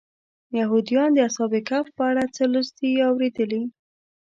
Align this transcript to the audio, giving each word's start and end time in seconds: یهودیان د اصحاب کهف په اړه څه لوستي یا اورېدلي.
یهودیان 0.59 1.09
د 1.13 1.19
اصحاب 1.27 1.53
کهف 1.67 1.87
په 1.97 2.03
اړه 2.09 2.23
څه 2.35 2.43
لوستي 2.53 2.89
یا 2.99 3.05
اورېدلي. 3.11 3.61